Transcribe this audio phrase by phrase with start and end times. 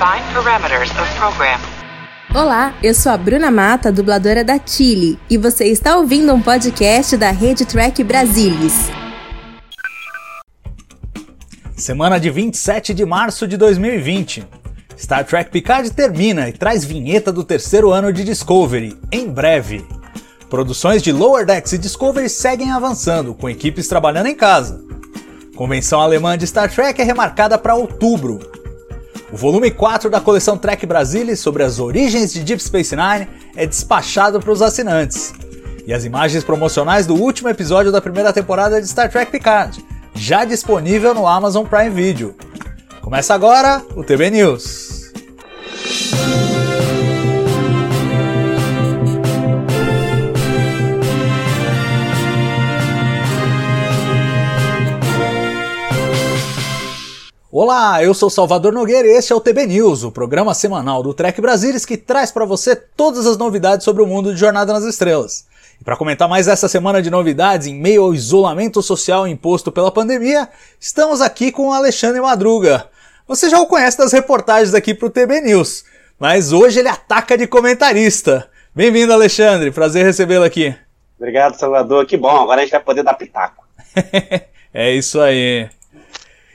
[0.00, 1.60] Define parameters of program.
[2.34, 7.18] Olá, eu sou a Bruna Mata, dubladora da Chile, e você está ouvindo um podcast
[7.18, 8.88] da Rede Track Brasilis.
[11.76, 14.46] Semana de 27 de março de 2020.
[14.96, 19.86] Star Trek Picard termina e traz vinheta do terceiro ano de Discovery, em breve.
[20.48, 24.82] Produções de Lower Decks e Discovery seguem avançando, com equipes trabalhando em casa.
[25.54, 28.59] Convenção alemã de Star Trek é remarcada para outubro.
[29.32, 33.64] O volume 4 da coleção Trek Brasilis sobre as origens de Deep Space Nine é
[33.64, 35.32] despachado para os assinantes.
[35.86, 39.84] E as imagens promocionais do último episódio da primeira temporada de Star Trek Picard,
[40.14, 42.34] já disponível no Amazon Prime Video.
[43.00, 45.12] Começa agora o TB News.
[57.52, 61.12] Olá, eu sou Salvador Nogueira e este é o TB News, o programa semanal do
[61.12, 64.84] Trek Brasilis que traz para você todas as novidades sobre o mundo de Jornada nas
[64.84, 65.48] Estrelas.
[65.80, 69.90] E para comentar mais essa semana de novidades em meio ao isolamento social imposto pela
[69.90, 70.48] pandemia,
[70.78, 72.88] estamos aqui com o Alexandre Madruga.
[73.26, 75.84] Você já o conhece das reportagens aqui para o TB News,
[76.20, 78.48] mas hoje ele ataca de comentarista.
[78.72, 80.72] Bem-vindo, Alexandre, prazer recebê-lo aqui.
[81.18, 82.06] Obrigado, Salvador.
[82.06, 83.64] Que bom, agora a gente vai poder dar pitaco.
[84.72, 85.68] é isso aí.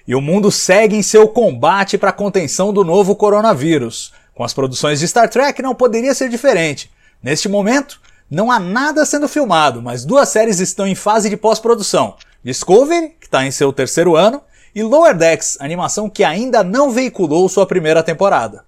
[0.08, 4.14] E o mundo segue em seu combate para a contenção do novo coronavírus.
[4.34, 6.92] Com as produções de Star Trek não poderia ser diferente.
[7.24, 12.16] Neste momento, não há nada sendo filmado, mas duas séries estão em fase de pós-produção:
[12.44, 14.42] Discovery, que está em seu terceiro ano,
[14.76, 18.66] e Lower Decks, animação que ainda não veiculou sua primeira temporada.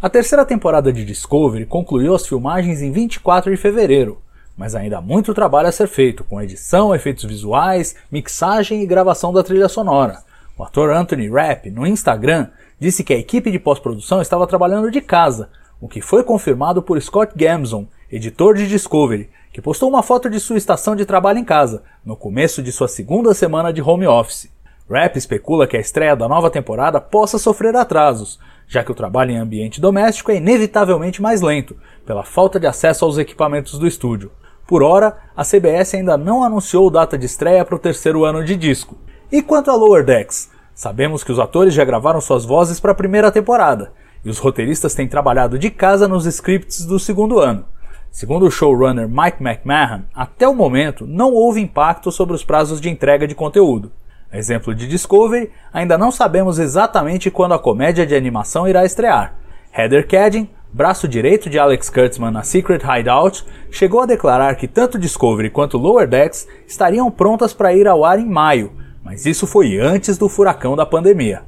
[0.00, 4.22] A terceira temporada de Discovery concluiu as filmagens em 24 de fevereiro,
[4.56, 9.32] mas ainda há muito trabalho a ser feito, com edição, efeitos visuais, mixagem e gravação
[9.32, 10.25] da trilha sonora.
[10.58, 12.48] O ator Anthony Rapp, no Instagram,
[12.80, 17.00] disse que a equipe de pós-produção estava trabalhando de casa, o que foi confirmado por
[17.02, 21.44] Scott Gamson, editor de Discovery, que postou uma foto de sua estação de trabalho em
[21.44, 24.50] casa, no começo de sua segunda semana de home office.
[24.90, 29.32] Rapp especula que a estreia da nova temporada possa sofrer atrasos, já que o trabalho
[29.32, 31.76] em ambiente doméstico é inevitavelmente mais lento,
[32.06, 34.32] pela falta de acesso aos equipamentos do estúdio.
[34.66, 38.56] Por hora, a CBS ainda não anunciou data de estreia para o terceiro ano de
[38.56, 38.96] disco.
[39.30, 40.50] E quanto a Lower Decks?
[40.72, 43.92] Sabemos que os atores já gravaram suas vozes para a primeira temporada,
[44.24, 47.64] e os roteiristas têm trabalhado de casa nos scripts do segundo ano.
[48.08, 52.88] Segundo o showrunner Mike McMahon, até o momento não houve impacto sobre os prazos de
[52.88, 53.90] entrega de conteúdo.
[54.30, 59.34] A exemplo de Discovery, ainda não sabemos exatamente quando a comédia de animação irá estrear.
[59.76, 65.00] Heather Cadden, braço direito de Alex Kurtzman na Secret Hideout, chegou a declarar que tanto
[65.00, 69.78] Discovery quanto Lower Decks estariam prontas para ir ao ar em maio, mas isso foi
[69.78, 71.44] antes do furacão da pandemia.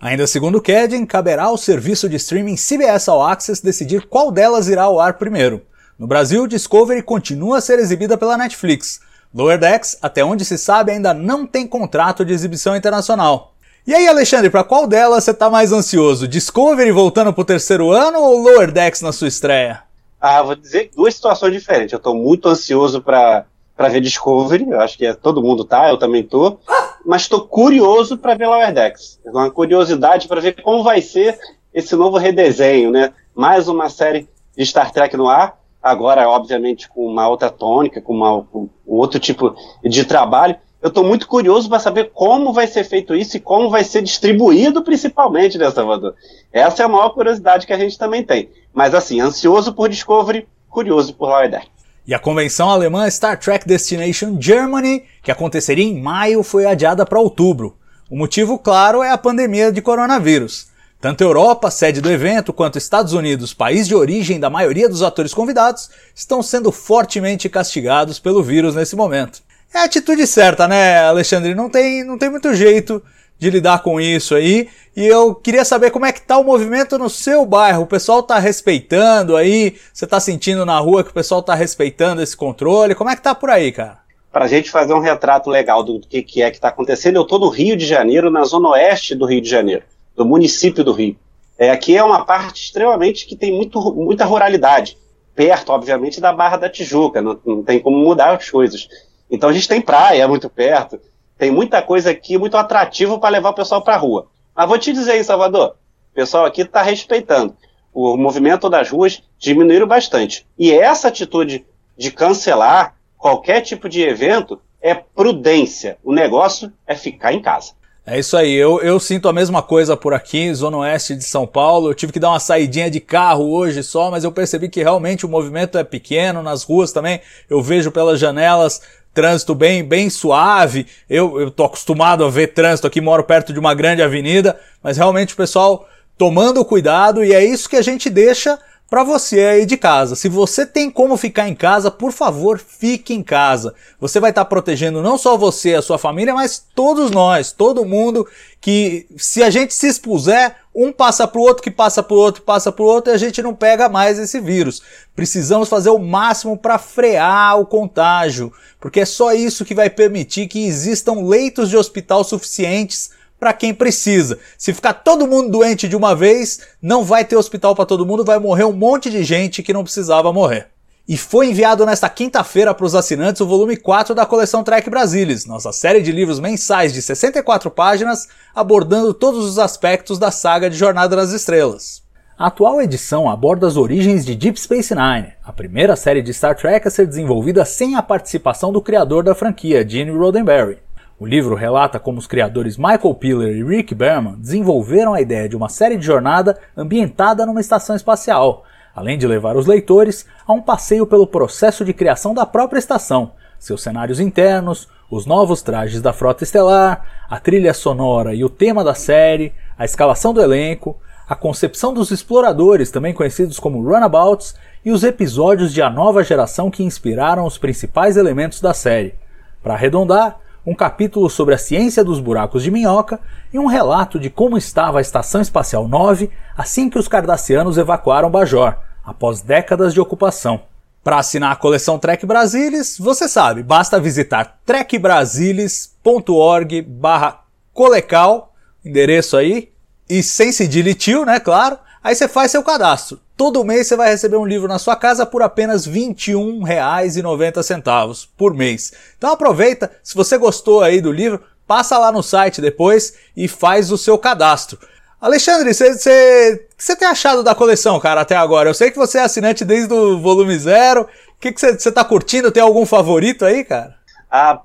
[0.00, 4.84] Ainda segundo Kedin, caberá ao serviço de streaming CBS All Access decidir qual delas irá
[4.84, 5.60] ao ar primeiro.
[5.98, 8.98] No Brasil, Discovery continua a ser exibida pela Netflix.
[9.34, 13.52] Lower Decks, até onde se sabe, ainda não tem contrato de exibição internacional.
[13.86, 16.26] E aí, Alexandre, para qual delas você está mais ansioso?
[16.26, 19.82] Discovery voltando para o terceiro ano ou Lower Decks na sua estreia?
[20.18, 21.92] Ah, vou dizer duas situações diferentes.
[21.92, 23.44] Eu estou muito ansioso para
[23.78, 26.58] para ver Discovery, eu acho que é, todo mundo tá, eu também tô,
[27.06, 29.20] mas estou curioso para ver Lower Decks.
[29.24, 31.38] Uma curiosidade para ver como vai ser
[31.72, 33.12] esse novo redesenho, né?
[33.32, 38.14] Mais uma série de Star Trek no ar, agora, obviamente, com uma outra tônica, com,
[38.14, 40.56] uma, com outro tipo de trabalho.
[40.82, 44.02] Eu estou muito curioso para saber como vai ser feito isso e como vai ser
[44.02, 46.16] distribuído, principalmente, né, Salvador?
[46.52, 48.50] Essa é a maior curiosidade que a gente também tem.
[48.74, 51.77] Mas, assim, ansioso por Discovery, curioso por Lower Decks.
[52.08, 57.20] E a convenção alemã Star Trek Destination Germany, que aconteceria em maio, foi adiada para
[57.20, 57.76] outubro.
[58.08, 60.68] O motivo, claro, é a pandemia de coronavírus.
[60.98, 65.34] Tanto Europa, sede do evento, quanto Estados Unidos, país de origem da maioria dos atores
[65.34, 69.42] convidados, estão sendo fortemente castigados pelo vírus nesse momento.
[69.74, 71.54] É a atitude certa, né, Alexandre?
[71.54, 73.02] Não tem, não tem muito jeito
[73.38, 74.68] de lidar com isso aí.
[74.96, 77.82] E eu queria saber como é que tá o movimento no seu bairro.
[77.82, 79.76] O pessoal tá respeitando aí?
[79.92, 82.94] Você tá sentindo na rua que o pessoal tá respeitando esse controle?
[82.94, 83.98] Como é que tá por aí, cara?
[84.32, 87.22] Para a gente fazer um retrato legal do que, que é que está acontecendo, eu
[87.22, 89.84] estou no Rio de Janeiro, na zona oeste do Rio de Janeiro,
[90.16, 91.16] do município do Rio.
[91.56, 94.98] É, aqui é uma parte extremamente que tem muito, muita ruralidade,
[95.34, 98.88] perto, obviamente, da Barra da Tijuca, não, não tem como mudar as coisas.
[99.30, 101.00] Então a gente tem praia muito perto,
[101.38, 104.26] tem muita coisa aqui muito atrativo para levar o pessoal para a rua.
[104.54, 105.76] Mas vou te dizer aí, Salvador,
[106.12, 107.56] o pessoal aqui está respeitando.
[107.94, 110.44] O movimento das ruas diminuiu bastante.
[110.58, 111.64] E essa atitude
[111.96, 115.96] de cancelar qualquer tipo de evento é prudência.
[116.02, 117.72] O negócio é ficar em casa.
[118.10, 121.46] É isso aí, eu, eu sinto a mesma coisa por aqui, Zona Oeste de São
[121.46, 121.90] Paulo.
[121.90, 125.26] Eu tive que dar uma saidinha de carro hoje só, mas eu percebi que realmente
[125.26, 127.20] o movimento é pequeno nas ruas também.
[127.50, 128.80] Eu vejo pelas janelas
[129.18, 130.86] trânsito bem, bem suave.
[131.10, 134.96] Eu, eu tô acostumado a ver trânsito aqui, moro perto de uma grande avenida, mas
[134.96, 138.56] realmente o pessoal tomando cuidado e é isso que a gente deixa
[138.88, 140.16] para você aí de casa.
[140.16, 143.74] Se você tem como ficar em casa, por favor, fique em casa.
[144.00, 147.84] Você vai estar tá protegendo não só você, a sua família, mas todos nós, todo
[147.84, 148.26] mundo
[148.60, 152.72] que se a gente se expuser, um passa pro outro, que passa pro outro, passa
[152.72, 154.82] pro outro e a gente não pega mais esse vírus.
[155.14, 160.48] Precisamos fazer o máximo para frear o contágio, porque é só isso que vai permitir
[160.48, 164.38] que existam leitos de hospital suficientes para quem precisa.
[164.56, 168.24] Se ficar todo mundo doente de uma vez, não vai ter hospital para todo mundo,
[168.24, 170.68] vai morrer um monte de gente que não precisava morrer.
[171.08, 175.46] E foi enviado nesta quinta-feira para os assinantes o volume 4 da coleção Trek Brasilis,
[175.46, 180.76] nossa série de livros mensais de 64 páginas, abordando todos os aspectos da saga de
[180.76, 182.02] Jornada nas Estrelas.
[182.38, 186.54] A atual edição aborda as origens de Deep Space Nine, a primeira série de Star
[186.54, 190.78] Trek a ser desenvolvida sem a participação do criador da franquia, Gene Roddenberry.
[191.20, 195.56] O livro relata como os criadores Michael Piller e Rick Berman desenvolveram a ideia de
[195.56, 198.62] uma série de jornada ambientada numa estação espacial,
[198.94, 203.32] além de levar os leitores a um passeio pelo processo de criação da própria estação,
[203.58, 208.84] seus cenários internos, os novos trajes da frota estelar, a trilha sonora e o tema
[208.84, 210.96] da série, a escalação do elenco,
[211.28, 214.54] a concepção dos exploradores, também conhecidos como runabouts,
[214.84, 219.16] e os episódios de A Nova Geração que inspiraram os principais elementos da série.
[219.60, 223.18] Para arredondar, um capítulo sobre a ciência dos buracos de minhoca
[223.52, 228.30] e um relato de como estava a Estação Espacial 9 assim que os cardassianos evacuaram
[228.30, 230.62] Bajor, após décadas de ocupação.
[231.02, 237.40] Para assinar a coleção Trek Brasilis, você sabe, basta visitar trekbrasilis.org barra
[237.72, 238.52] colecal,
[238.84, 239.70] endereço aí,
[240.08, 241.78] e sem cedilha tio, né, claro,
[242.08, 243.20] aí você faz seu cadastro.
[243.36, 248.54] Todo mês você vai receber um livro na sua casa por apenas R$ 21,90 por
[248.54, 248.94] mês.
[249.18, 253.92] Então aproveita, se você gostou aí do livro, passa lá no site depois e faz
[253.92, 254.78] o seu cadastro.
[255.20, 258.70] Alexandre, você tem achado da coleção, cara, até agora?
[258.70, 261.02] Eu sei que você é assinante desde o volume zero.
[261.02, 262.50] O que você tá curtindo?
[262.50, 263.98] Tem algum favorito aí, cara?
[264.30, 264.58] Ah,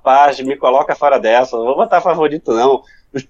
[0.45, 1.57] me coloca fora dessa.
[1.57, 2.83] Não vou botar favorito, não.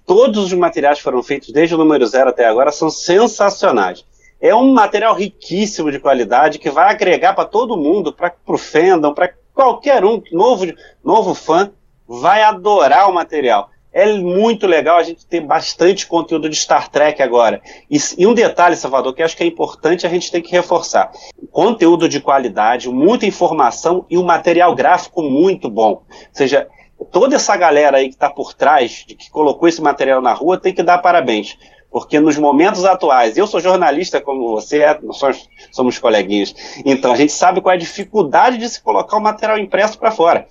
[0.06, 4.04] Todos os materiais que foram feitos desde o número zero até agora são sensacionais.
[4.40, 9.12] É um material riquíssimo de qualidade que vai agregar para todo mundo, para o fandom,
[9.12, 10.66] para qualquer um novo,
[11.02, 11.70] novo fã,
[12.06, 13.70] vai adorar o material.
[13.92, 17.62] É muito legal a gente ter bastante conteúdo de Star Trek agora.
[17.88, 21.12] E, e, um detalhe, Salvador, que acho que é importante a gente tem que reforçar:
[21.52, 26.02] conteúdo de qualidade, muita informação e um material gráfico muito bom.
[26.02, 26.66] Ou seja,
[27.10, 30.58] toda essa galera aí que está por trás, de que colocou esse material na rua,
[30.58, 31.56] tem que dar parabéns.
[31.90, 36.52] Porque nos momentos atuais, eu sou jornalista como você, é, nós somos, somos coleguinhas,
[36.84, 40.10] então a gente sabe qual é a dificuldade de se colocar o material impresso para
[40.10, 40.48] fora.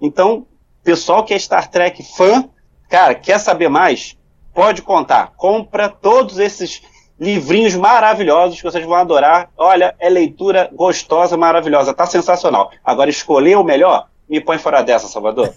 [0.00, 0.46] Então,
[0.84, 2.48] pessoal que é Star Trek fã,
[2.88, 4.16] cara, quer saber mais?
[4.54, 5.32] Pode contar.
[5.36, 6.80] Compra todos esses
[7.18, 9.50] livrinhos maravilhosos que vocês vão adorar.
[9.56, 12.70] Olha, é leitura gostosa, maravilhosa, tá sensacional.
[12.84, 15.52] Agora escolher o melhor, me põe fora dessa, Salvador.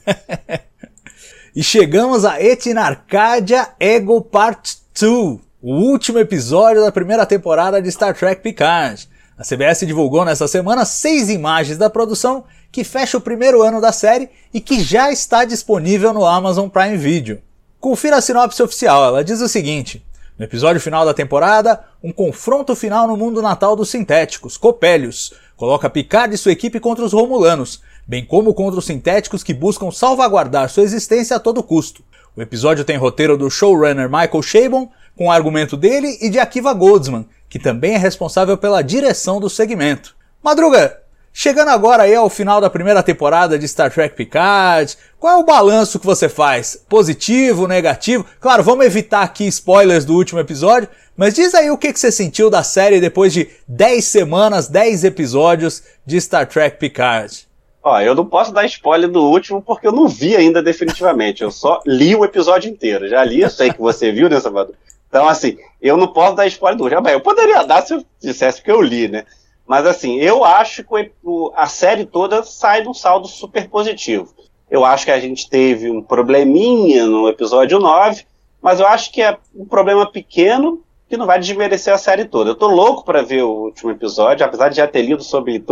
[1.56, 8.16] e chegamos a Etinarcadia Ego Part 2, o último episódio da primeira temporada de Star
[8.16, 9.10] Trek Picard.
[9.38, 13.92] A CBS divulgou nessa semana seis imagens da produção que fecha o primeiro ano da
[13.92, 17.42] série e que já está disponível no Amazon Prime Video.
[17.80, 20.06] Confira a sinopse oficial, ela diz o seguinte:
[20.38, 25.90] No episódio final da temporada, um confronto final no mundo natal dos sintéticos, Copélios, coloca
[25.90, 30.70] Picard e sua equipe contra os Romulanos, bem como contra os sintéticos que buscam salvaguardar
[30.70, 32.02] sua existência a todo custo.
[32.34, 37.28] O episódio tem roteiro do showrunner Michael Chabon, com argumento dele e de Akiva Goldsman,
[37.50, 40.16] que também é responsável pela direção do segmento.
[40.42, 41.02] Madruga,
[41.40, 45.46] chegando agora aí ao final da primeira temporada de Star Trek Picard, qual é o
[45.46, 46.76] balanço que você faz?
[46.90, 48.26] Positivo, negativo?
[48.42, 52.12] Claro, vamos evitar aqui spoilers do último episódio, mas diz aí o que, que você
[52.12, 57.48] sentiu da série depois de 10 semanas, 10 episódios de Star Trek Picard.
[57.82, 61.42] Ó, eu não posso dar spoiler do último porque eu não vi ainda definitivamente.
[61.42, 63.08] Eu só li o episódio inteiro.
[63.08, 64.76] Já li, eu sei que você viu, né, Salvador?
[65.08, 67.08] Então, assim, eu não posso dar spoiler do último.
[67.08, 69.24] Eu poderia dar se eu dissesse que eu li, né?
[69.70, 71.12] Mas, assim, eu acho que
[71.54, 74.34] a série toda sai de um saldo super positivo.
[74.68, 78.26] Eu acho que a gente teve um probleminha no episódio 9,
[78.60, 82.50] mas eu acho que é um problema pequeno que não vai desmerecer a série toda.
[82.50, 85.66] Eu tô louco para ver o último episódio, apesar de já ter lido sobre ele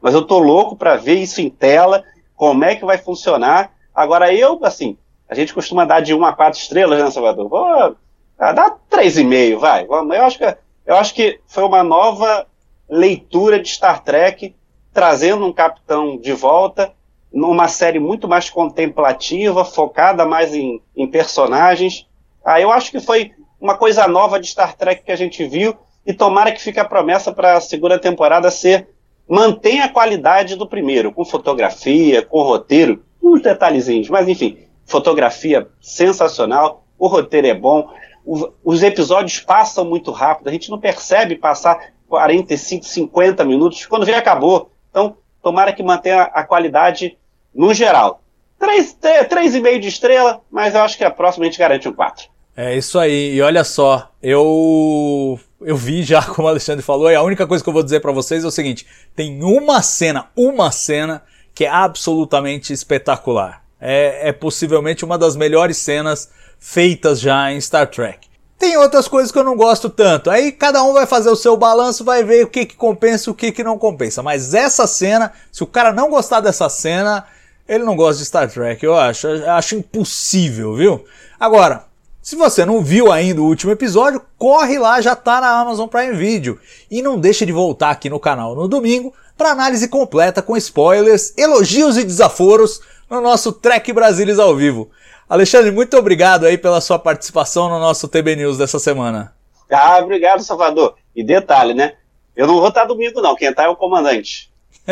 [0.00, 2.04] mas eu tô louco para ver isso em tela,
[2.36, 3.72] como é que vai funcionar.
[3.92, 4.96] Agora eu, assim,
[5.28, 7.48] A gente costuma dar de 1 a 4 estrelas, né, Salvador?
[7.48, 7.96] Vou
[8.38, 9.86] ah, dar 3,5, vai.
[9.88, 12.46] Eu acho, que, eu acho que foi uma nova
[12.90, 14.54] leitura de Star Trek,
[14.92, 16.92] trazendo um capitão de volta,
[17.32, 22.08] numa série muito mais contemplativa, focada mais em, em personagens.
[22.44, 23.30] Ah, eu acho que foi
[23.60, 26.84] uma coisa nova de Star Trek que a gente viu, e tomara que fique a
[26.84, 28.88] promessa para a segunda temporada ser
[29.28, 36.84] mantém a qualidade do primeiro, com fotografia, com roteiro, uns detalhezinhos, mas enfim, fotografia sensacional,
[36.98, 37.88] o roteiro é bom,
[38.24, 44.04] o, os episódios passam muito rápido, a gente não percebe passar 45, 50 minutos, quando
[44.04, 44.72] vem acabou.
[44.90, 47.16] Então, tomara que mantenha a qualidade
[47.54, 48.20] no geral.
[48.60, 52.28] 3,5 de estrela, mas eu acho que a próxima a gente garante um 4.
[52.56, 57.14] É isso aí, e olha só, eu eu vi já, como o Alexandre falou, e
[57.14, 60.28] a única coisa que eu vou dizer para vocês é o seguinte: tem uma cena,
[60.36, 61.22] uma cena
[61.54, 63.62] que é absolutamente espetacular.
[63.80, 68.29] É, é possivelmente uma das melhores cenas feitas já em Star Trek.
[68.60, 70.30] Tem outras coisas que eu não gosto tanto.
[70.30, 73.32] Aí cada um vai fazer o seu balanço, vai ver o que, que compensa e
[73.32, 74.22] o que, que não compensa.
[74.22, 77.24] Mas essa cena, se o cara não gostar dessa cena,
[77.66, 79.28] ele não gosta de Star Trek, eu acho.
[79.28, 81.02] Eu acho impossível, viu?
[81.40, 81.86] Agora,
[82.20, 86.12] se você não viu ainda o último episódio, corre lá, já tá na Amazon Prime
[86.12, 86.60] Video.
[86.90, 91.32] E não deixe de voltar aqui no canal no domingo para análise completa com spoilers,
[91.34, 94.90] elogios e desaforos no nosso Trek Brasilis ao vivo.
[95.30, 99.32] Alexandre, muito obrigado aí pela sua participação no nosso TB News dessa semana.
[99.70, 100.96] Ah, obrigado, Salvador.
[101.14, 101.92] E detalhe, né?
[102.34, 104.50] Eu não vou estar domingo não, quem tá é o comandante.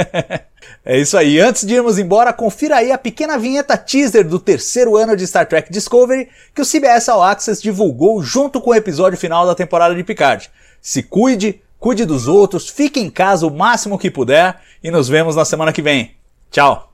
[0.84, 1.40] é isso aí.
[1.40, 5.44] Antes de irmos embora, confira aí a pequena vinheta teaser do terceiro ano de Star
[5.44, 9.92] Trek Discovery que o CBS All Access divulgou junto com o episódio final da temporada
[9.92, 10.48] de Picard.
[10.80, 15.34] Se cuide, cuide dos outros, fique em casa o máximo que puder e nos vemos
[15.34, 16.14] na semana que vem.
[16.48, 16.92] Tchau!